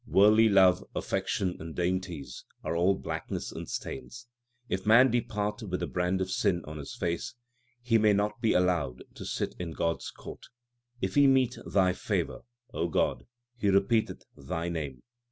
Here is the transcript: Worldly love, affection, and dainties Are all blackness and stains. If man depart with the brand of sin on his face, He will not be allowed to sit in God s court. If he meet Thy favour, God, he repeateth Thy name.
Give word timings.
Worldly 0.07 0.49
love, 0.49 0.83
affection, 0.95 1.57
and 1.59 1.75
dainties 1.75 2.43
Are 2.63 2.75
all 2.75 2.95
blackness 2.95 3.51
and 3.51 3.69
stains. 3.69 4.25
If 4.67 4.83
man 4.83 5.11
depart 5.11 5.61
with 5.61 5.79
the 5.79 5.85
brand 5.85 6.21
of 6.21 6.31
sin 6.31 6.63
on 6.65 6.79
his 6.79 6.95
face, 6.95 7.35
He 7.83 7.99
will 7.99 8.15
not 8.15 8.41
be 8.41 8.53
allowed 8.53 9.03
to 9.13 9.25
sit 9.25 9.53
in 9.59 9.73
God 9.73 9.97
s 9.97 10.09
court. 10.09 10.47
If 11.01 11.13
he 11.13 11.27
meet 11.27 11.55
Thy 11.67 11.93
favour, 11.93 12.39
God, 12.73 13.27
he 13.59 13.67
repeateth 13.69 14.23
Thy 14.35 14.69
name. 14.69 15.03